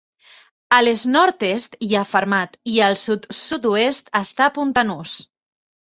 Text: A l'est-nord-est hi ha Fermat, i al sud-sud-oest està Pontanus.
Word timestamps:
A 0.77 0.79
l'est-nord-est 0.85 1.77
hi 1.87 1.91
ha 1.99 2.03
Fermat, 2.13 2.59
i 2.73 2.81
al 2.89 2.99
sud-sud-oest 3.05 4.13
està 4.25 4.53
Pontanus. 4.61 5.19